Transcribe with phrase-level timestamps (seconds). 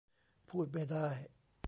[0.49, 1.07] พูดไม่ได้